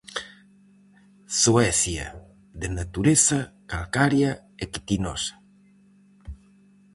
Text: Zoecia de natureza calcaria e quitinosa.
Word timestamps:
Zoecia 1.39 2.07
de 2.61 2.67
natureza 2.79 3.39
calcaria 3.71 4.31
e 4.63 4.65
quitinosa. 4.71 5.33